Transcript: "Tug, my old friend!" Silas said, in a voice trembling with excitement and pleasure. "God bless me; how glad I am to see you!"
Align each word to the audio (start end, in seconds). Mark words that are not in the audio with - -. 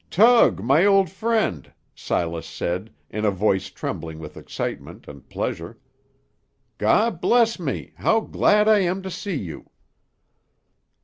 "Tug, 0.09 0.63
my 0.63 0.83
old 0.83 1.11
friend!" 1.11 1.71
Silas 1.93 2.47
said, 2.47 2.89
in 3.11 3.23
a 3.23 3.29
voice 3.29 3.69
trembling 3.69 4.17
with 4.17 4.35
excitement 4.35 5.07
and 5.07 5.29
pleasure. 5.29 5.77
"God 6.79 7.21
bless 7.21 7.59
me; 7.59 7.93
how 7.97 8.19
glad 8.21 8.67
I 8.67 8.79
am 8.79 9.03
to 9.03 9.11
see 9.11 9.35
you!" 9.37 9.69